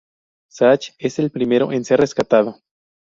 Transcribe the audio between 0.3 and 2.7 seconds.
Zach es el primero en ser rescatado.